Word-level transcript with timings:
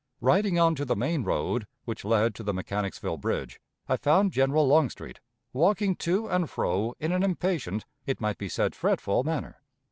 Riding 0.19 0.57
on 0.57 0.73
to 0.77 0.83
the 0.83 0.95
main 0.95 1.23
road 1.23 1.67
which 1.85 2.03
led 2.03 2.33
to 2.33 2.41
the 2.41 2.55
Mechanicsville 2.55 3.17
Bridge, 3.17 3.61
I 3.87 3.97
found 3.97 4.31
General 4.31 4.65
Longstreet, 4.67 5.19
walking 5.53 5.95
to 5.97 6.25
and 6.27 6.49
fro 6.49 6.95
in 6.99 7.11
an 7.11 7.21
impatient, 7.21 7.85
it 8.07 8.19
might 8.19 8.39
be 8.39 8.49
said 8.49 8.73
fretful, 8.73 9.23
manner. 9.23 9.61